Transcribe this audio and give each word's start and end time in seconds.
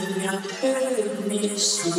minha 0.00 0.42
permissão. 0.60 1.92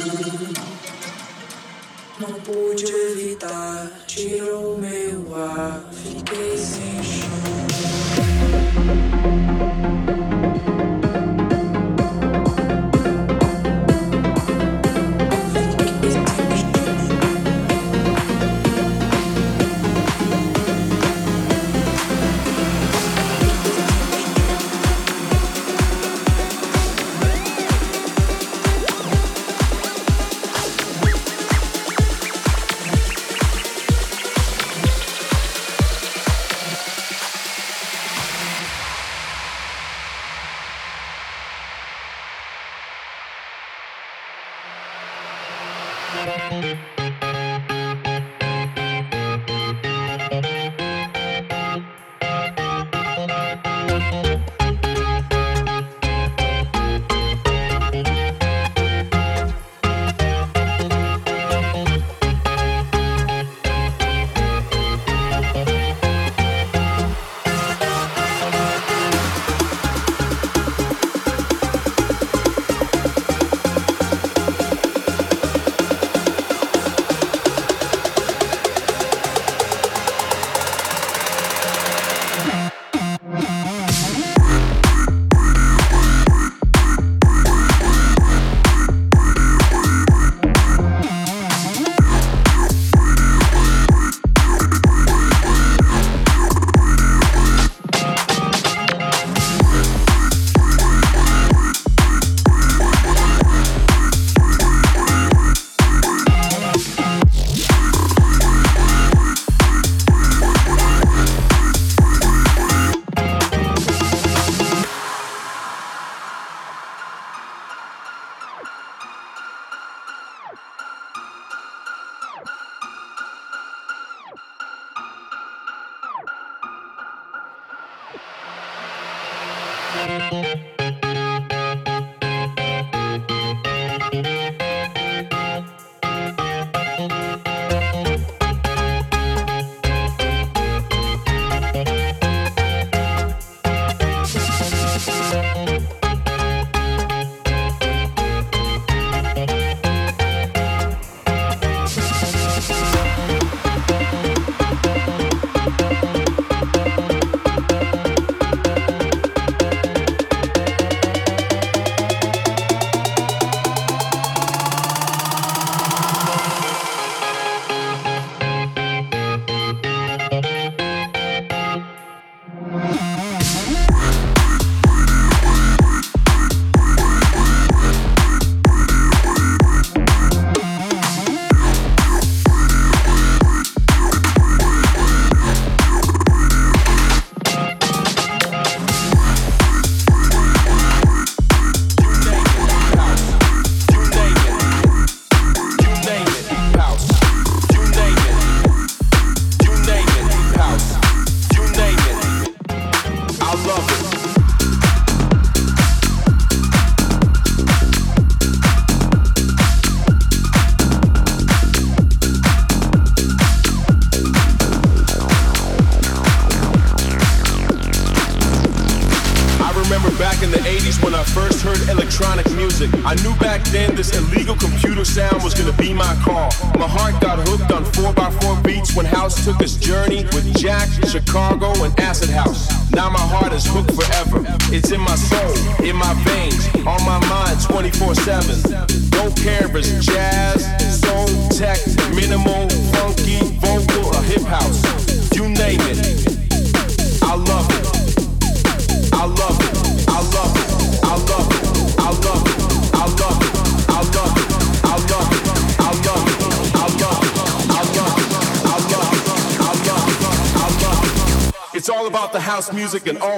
Não 2.19 2.33
pude 2.41 2.85
evitar, 2.85 3.91
tirou 4.05 4.77
meu 4.77 5.35
ar, 5.35 5.83
fiquei 5.91 6.57
sem 6.57 7.03
chão. 7.03 7.29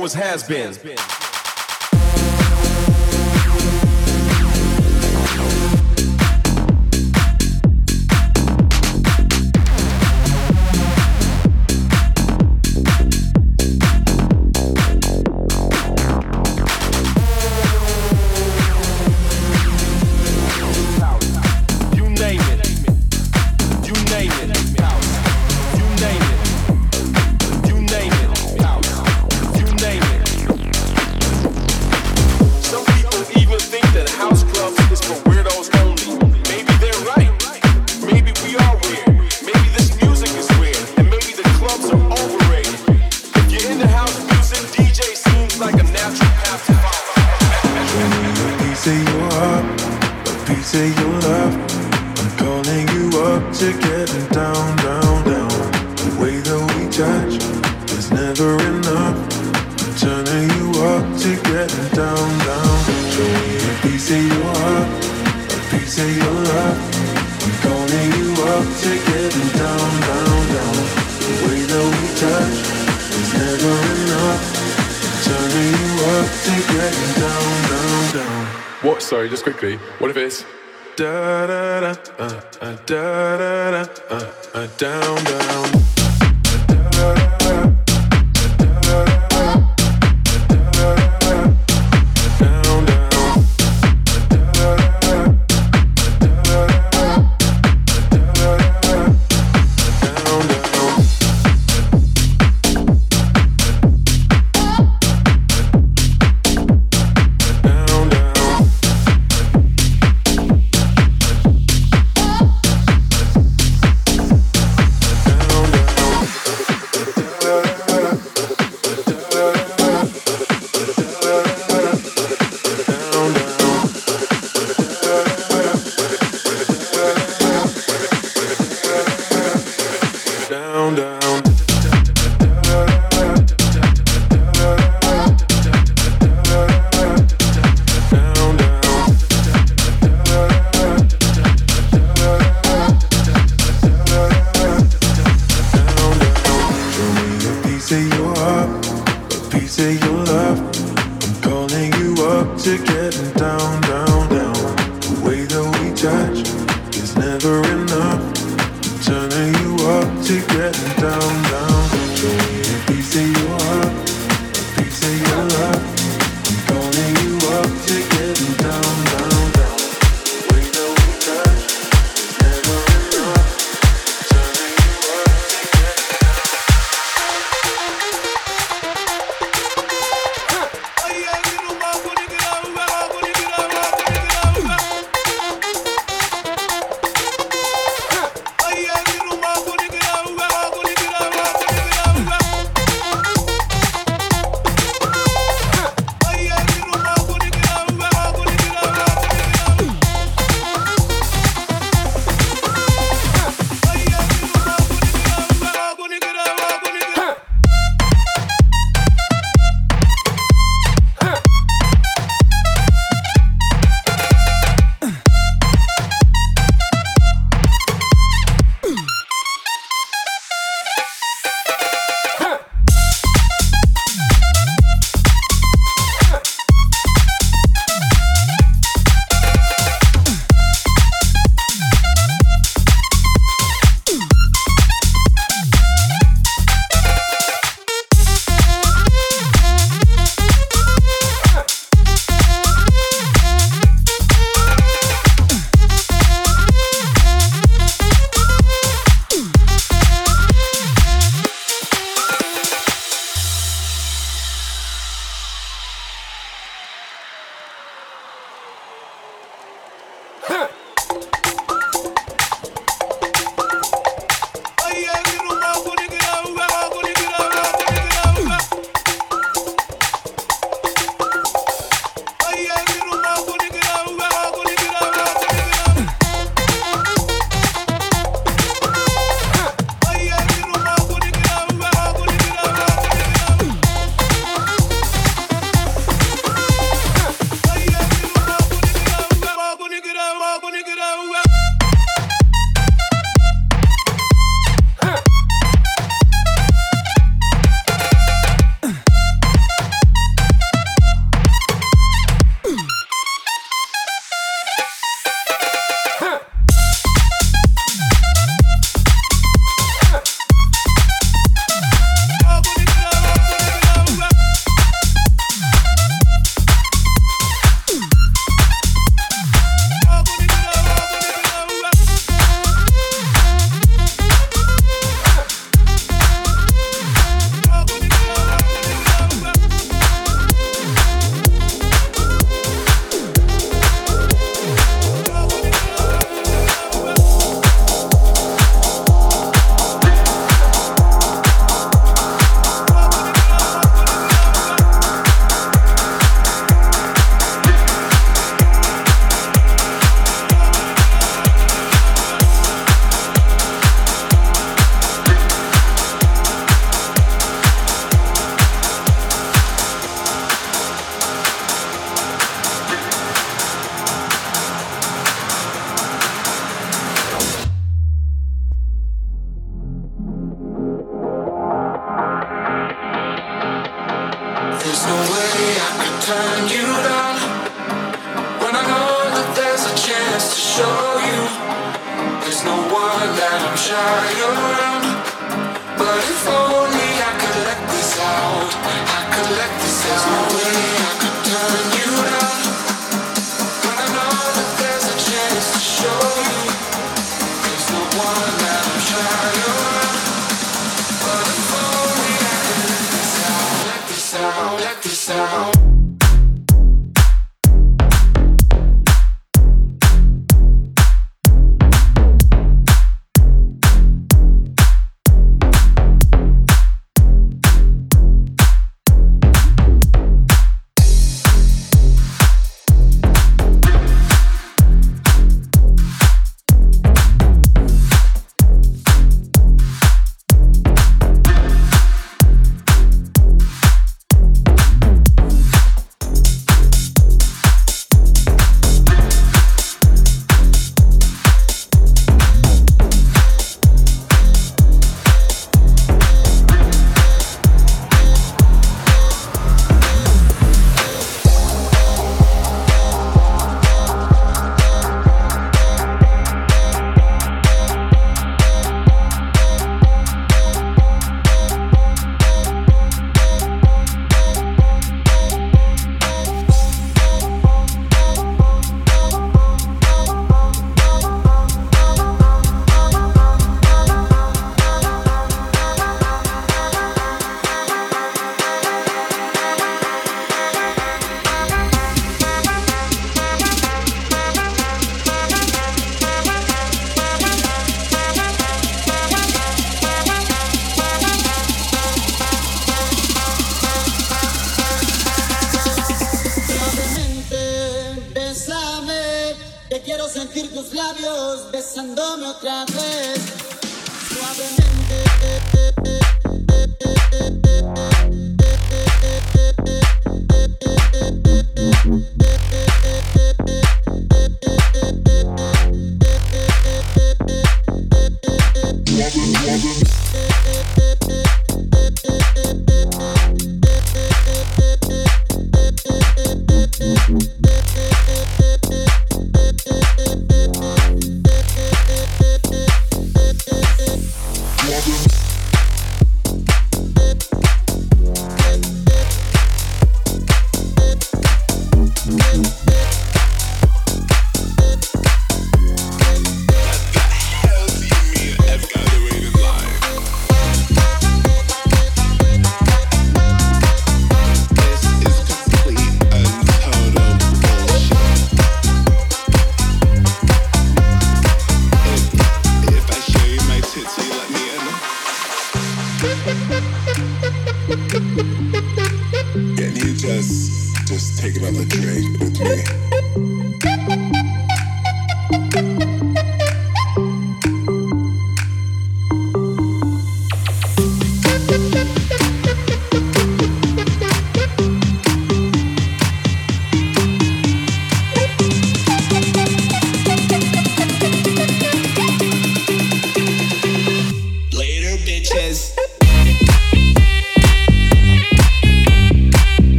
Always 0.00 0.14
has 0.14 0.42
been. 0.44 0.99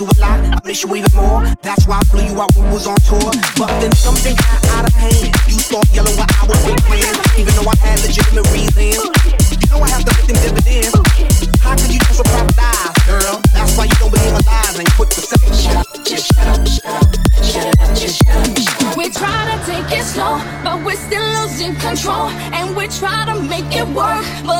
you 0.00 0.06
a 0.06 0.14
lot, 0.20 0.38
I 0.38 0.58
miss 0.64 0.84
you 0.84 0.94
even 0.94 1.10
more. 1.14 1.42
That's 1.62 1.86
why 1.86 1.98
I 1.98 2.04
flew 2.06 2.22
you 2.22 2.40
out 2.40 2.54
when 2.54 2.66
we 2.66 2.74
was 2.74 2.86
on 2.86 2.96
tour. 3.02 3.32
But 3.58 3.70
then 3.80 3.92
something 3.92 4.34
got 4.36 4.64
out 4.78 4.86
of 4.86 4.94
hand. 4.94 5.34
You 5.50 5.58
thought 5.58 5.88
yellow 5.92 6.12
while 6.14 6.28
I 6.28 6.46
was 6.46 6.60
with 6.66 6.80
friends, 6.86 7.18
even 7.38 7.52
though 7.58 7.66
I 7.66 7.76
had 7.82 7.98
legitimate 8.02 8.46
reasons. 8.54 9.02
You 9.50 9.66
know 9.70 9.82
I 9.82 9.90
have 9.90 10.04
to 10.04 10.12
make 10.14 10.26
them 10.30 10.38
dividends. 10.38 10.94
How 11.60 11.74
could 11.74 11.90
you 11.90 12.00
just 12.00 12.20
apologize, 12.20 12.94
girl? 13.06 13.42
That's 13.52 13.74
why 13.76 13.84
you 13.90 13.96
don't 13.98 14.12
believe 14.12 14.32
my 14.32 14.42
lies 14.46 14.78
and 14.78 14.88
put 14.94 15.10
the 15.10 15.22
second 15.22 15.54
shot. 15.54 15.86
just 16.04 16.26
shut 16.30 16.46
up, 16.46 16.62
shut 16.66 16.86
up, 16.86 17.08
shut 17.42 17.66
up, 17.66 17.88
just 17.96 18.22
shut 18.22 18.36
up. 18.36 18.58
Shut 18.58 18.82
up. 18.82 18.96
We 18.96 19.10
try 19.10 19.50
to 19.50 19.56
take 19.66 19.98
it 19.98 20.04
slow, 20.04 20.38
but 20.62 20.82
we're 20.84 20.98
still 20.98 21.26
losing 21.42 21.74
control, 21.76 22.30
and 22.54 22.76
we 22.76 22.88
try 22.88 23.26
to 23.26 23.40
make 23.42 23.70
it 23.74 23.86
work, 23.94 24.26
but 24.46 24.57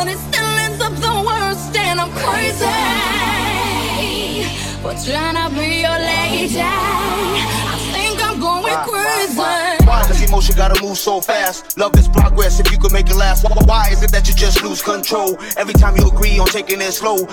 trying 5.05 5.37
to 5.37 5.55
be 5.55 5.83
your 5.83 5.99
lady. 5.99 6.61
I 6.61 7.79
think 7.93 8.25
I'm 8.25 8.41
going 8.41 8.75
crazy. 8.89 9.39
Why, 9.39 10.05
does 10.07 10.23
emotion 10.23 10.57
gotta 10.57 10.83
move 10.83 10.99
so 10.99 11.21
fast? 11.21 11.79
Love 11.79 11.95
is 11.97 12.09
progress 12.09 12.59
if 12.61 12.71
you 12.73 12.79
could 12.79 12.93
make 12.93 13.09
it 13.09 13.17
last. 13.17 13.45
Why 13.67 13.89
is 13.91 14.03
it 14.03 14.11
that 14.13 14.29
you 14.29 14.35
just 14.35 14.63
lose 14.63 14.83
control 14.83 15.39
every 15.57 15.75
time 15.75 15.97
you 15.97 16.09
agree 16.09 16.39
on 16.39 16.47
taking 16.47 16.81
it 16.81 16.93
slow? 16.93 17.27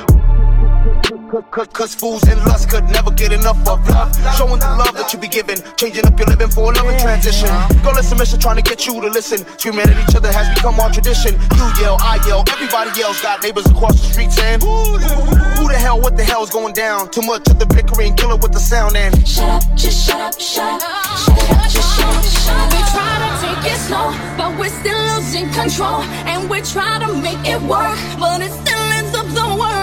Cause, 1.32 1.96
fools 1.96 2.24
and 2.28 2.40
lust 2.46 2.70
could 2.70 2.84
never 2.86 3.10
get 3.10 3.32
enough 3.32 3.58
of 3.68 3.82
love. 3.90 4.14
Showing 4.38 4.60
the 4.60 4.70
love 4.78 4.94
that 4.94 5.12
you 5.12 5.20
be 5.20 5.28
giving, 5.28 5.58
changing 5.76 6.06
up 6.06 6.18
your 6.20 6.28
living 6.28 6.50
for 6.50 6.72
a 6.72 6.76
loving 6.76 7.00
transition. 7.00 7.50
Girl, 7.82 7.98
it's 7.98 8.12
a 8.12 8.16
mission 8.16 8.40
trying 8.40 8.58
to 8.58 8.62
get 8.62 8.86
you 8.86 8.94
to 9.02 9.08
listen. 9.10 9.42
Screaming 9.58 9.90
at 9.90 9.98
each 10.10 10.16
other 10.16 10.32
has 10.32 10.48
become 10.54 10.80
our 10.80 10.92
tradition. 10.92 11.34
You 11.58 11.66
yell, 11.82 11.98
I 12.00 12.22
yell, 12.28 12.44
everybody 12.48 12.92
yells. 13.00 13.20
Got 13.22 13.42
neighbors 13.42 13.66
across 13.66 14.00
the 14.00 14.14
street 14.14 14.32
saying, 14.32 14.62
Who, 14.62 15.68
the 15.68 15.78
hell, 15.80 16.00
what 16.00 16.16
the 16.16 16.24
hell's 16.24 16.52
going 16.52 16.74
down? 16.74 17.10
Too 17.10 17.24
much 17.24 17.50
of 17.50 17.58
the 17.58 17.66
bickering, 17.66 18.16
kill 18.16 18.32
it 18.32 18.42
with 18.42 18.54
the 18.54 18.60
sound 18.60 18.96
and 18.96 19.12
shut 19.28 19.50
up, 19.50 19.64
just 19.76 20.06
shut 20.06 20.22
up, 20.22 20.40
shut 20.40 20.82
up, 20.82 21.18
shut 21.26 21.42
up, 21.42 21.70
just 21.70 21.90
shut 21.98 22.16
up, 22.16 22.24
shut 22.24 22.54
up. 22.54 22.70
We 22.70 22.82
try 22.94 23.14
to 23.26 23.30
take 23.42 23.74
it 23.74 23.80
slow, 23.82 24.14
but 24.38 24.54
we're 24.60 24.70
still 24.70 25.02
losing 25.18 25.50
control, 25.52 26.06
and 26.30 26.50
we 26.50 26.62
try 26.62 27.00
to 27.00 27.10
make 27.18 27.42
it 27.50 27.62
work, 27.64 27.98
but 28.20 28.42
it 28.42 28.52
still 28.52 28.85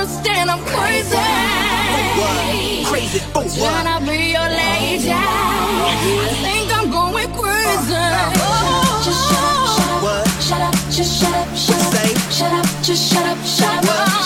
up 0.02 0.26
and 0.26 0.50
I'm 0.50 0.58
crazy. 0.64 1.16
crazy. 2.90 3.20
Oh, 3.34 3.46
Trying 3.46 3.86
to 3.86 3.96
be 4.10 4.32
your 4.34 4.48
lady. 4.48 5.12
I 5.12 6.28
think 6.42 6.76
I'm 6.76 6.90
going 6.90 7.30
crazy. 7.38 7.94
Oh, 7.94 9.02
just 9.04 9.22
shut 9.30 9.44
up, 9.44 9.68
shut 9.78 9.90
up, 9.90 10.02
What? 10.02 10.26
shut 10.42 10.60
up, 10.60 10.74
just 10.90 11.20
shut 11.20 11.34
up, 11.34 11.48
shut 11.54 11.82
up, 11.94 12.32
shut 12.32 12.52
up, 12.52 12.66
just 12.82 13.12
shut 13.12 13.26
up, 13.26 13.38
shut 13.44 13.74
up, 13.78 13.84
What? 13.84 14.21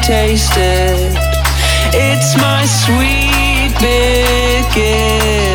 And 0.00 0.04
taste 0.04 0.52
it. 0.56 1.16
It's 1.92 2.36
my 2.36 2.64
sweet 2.64 3.72
beginning. 3.80 5.49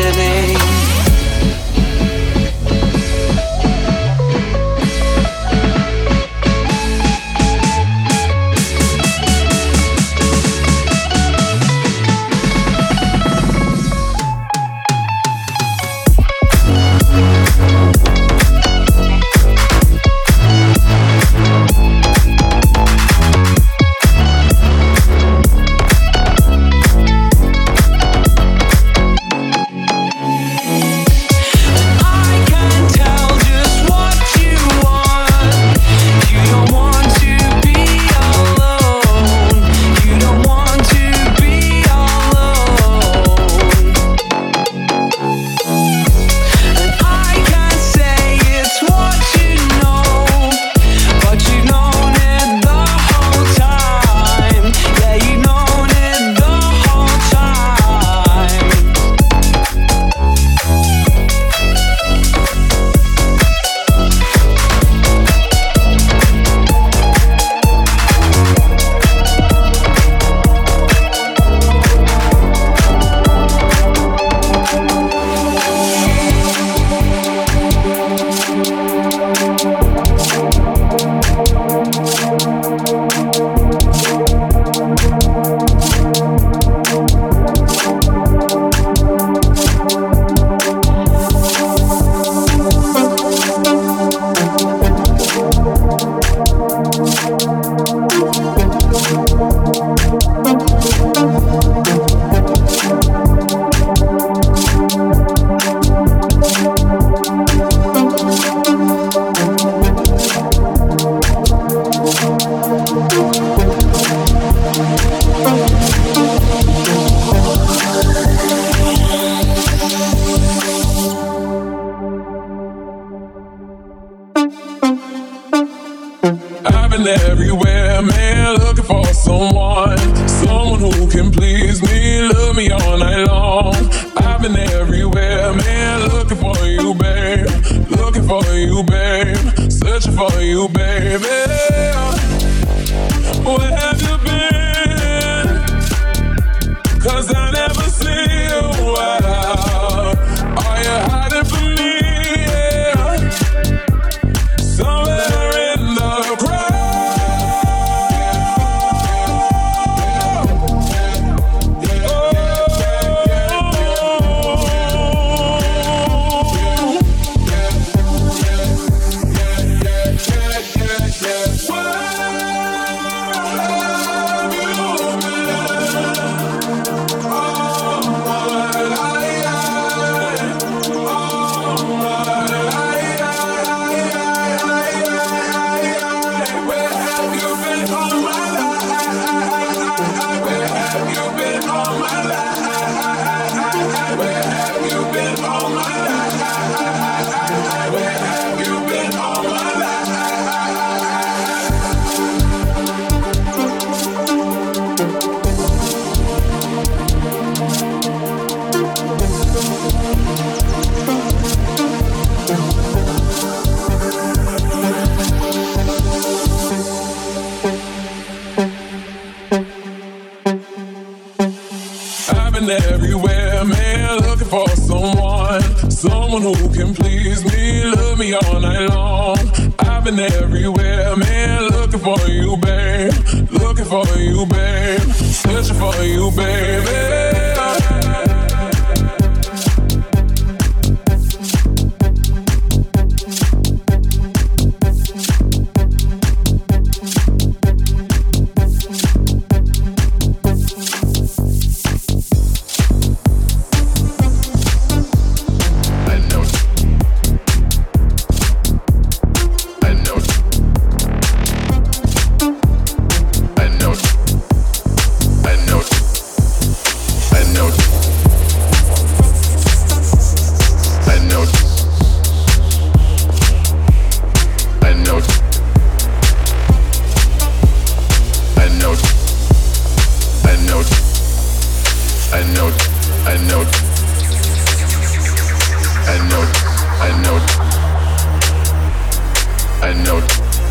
I 289.86 289.92
know, 290.02 290.18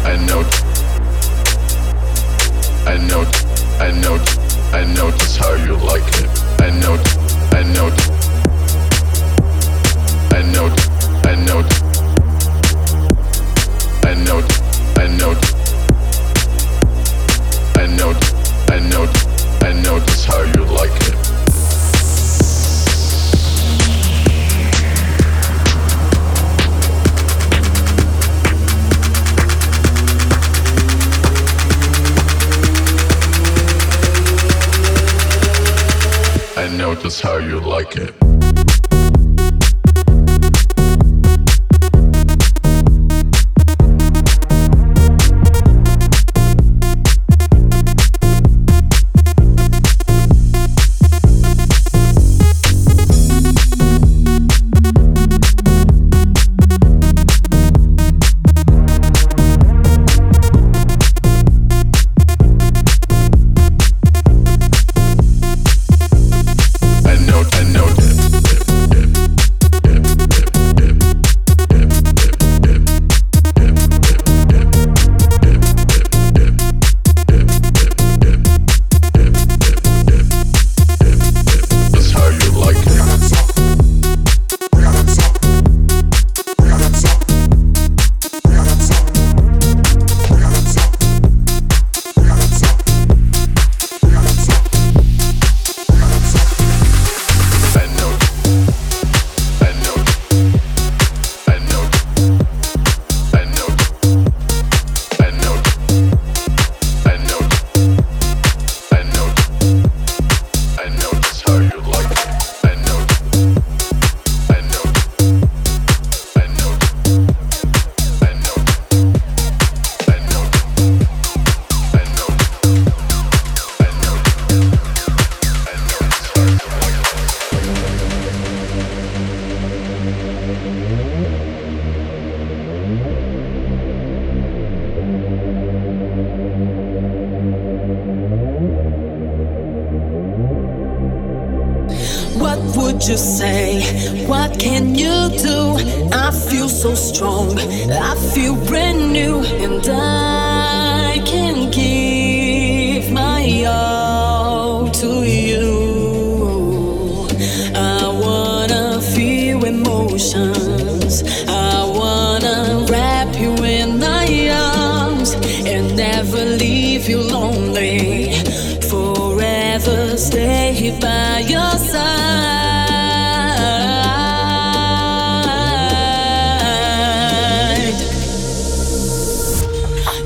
I 0.03 0.25
know. 0.25 0.64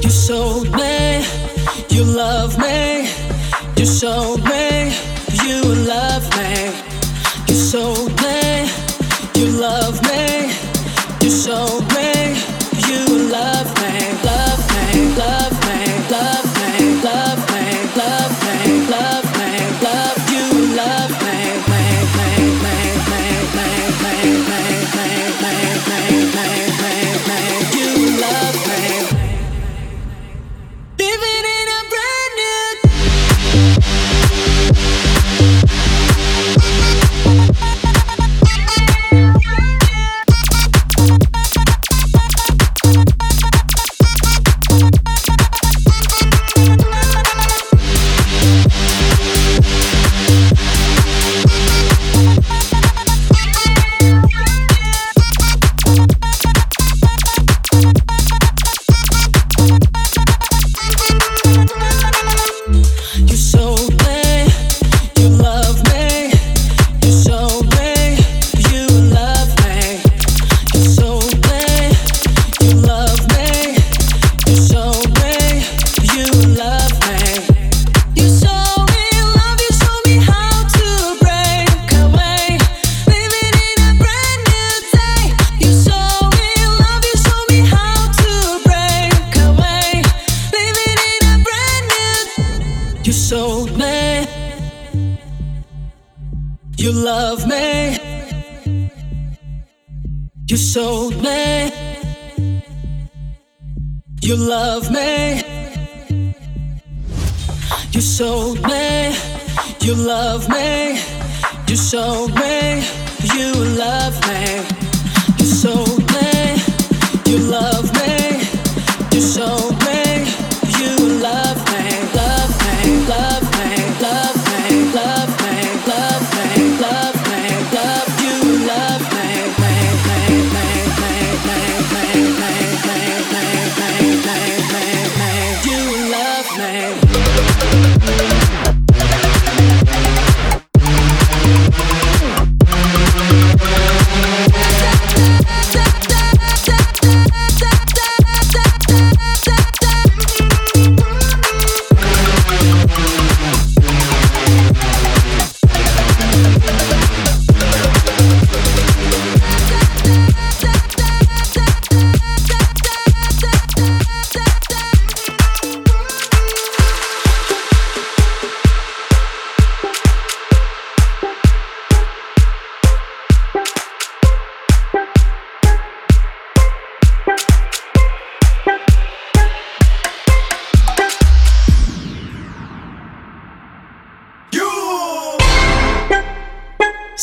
You 0.09 0.15
showed 0.15 0.71
me 0.71 1.23
you 1.89 2.03
love 2.03 2.57
me. 2.57 3.11
You 3.77 3.85
showed 3.85 4.43
me 4.43 4.91
you 5.43 5.61
love 5.85 6.27
me. 6.35 6.73
You 7.47 7.55
showed 7.69 8.19
me 8.19 8.71
you 9.35 9.51
love 9.61 10.01
me. 10.09 10.51
You 11.21 11.29
showed 11.29 11.85
me. 11.93 12.08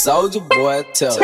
Soulja 0.06 0.48
Boy, 0.48 0.84
tell 0.92 1.18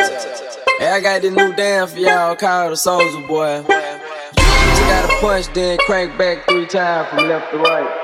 Hey, 0.77 0.89
I 0.89 0.99
got 0.99 1.21
this 1.21 1.33
new 1.33 1.55
dance 1.55 1.93
for 1.93 1.99
y'all 1.99 2.35
called 2.35 2.73
the 2.73 2.75
Soulja 2.75 3.25
Boy. 3.29 3.59
You 3.59 4.83
gotta 4.89 5.21
punch, 5.21 5.47
then 5.53 5.77
crank 5.85 6.17
back 6.17 6.45
three 6.49 6.65
times 6.65 7.07
from 7.07 7.29
left 7.29 7.49
to 7.53 7.59
right. 7.59 8.02